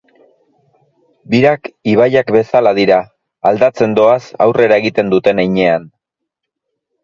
Birak 1.33 1.69
ibaiak 1.91 2.33
bezala 2.37 2.73
dira, 2.81 2.99
aldatzen 3.53 3.95
doaz 4.03 4.19
aurrera 4.49 4.83
egiten 4.85 5.15
duten 5.15 5.47
heinean. 5.47 5.89